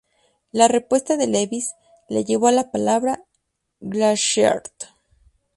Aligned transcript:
La 0.51 0.67
respuesta 0.67 1.15
de 1.15 1.27
Lewis 1.27 1.75
le 2.09 2.23
llevó 2.25 2.47
a 2.47 2.51
la 2.51 2.71
palabra 2.71 3.23
"Glassheart. 3.81 4.73